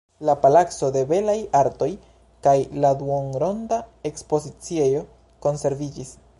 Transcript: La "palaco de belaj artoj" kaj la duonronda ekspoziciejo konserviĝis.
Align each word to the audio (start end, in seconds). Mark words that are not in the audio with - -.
La 0.27 0.33
"palaco 0.43 0.87
de 0.95 1.03
belaj 1.11 1.35
artoj" 1.59 1.89
kaj 2.47 2.55
la 2.85 2.93
duonronda 3.03 3.81
ekspoziciejo 4.13 5.07
konserviĝis. 5.49 6.19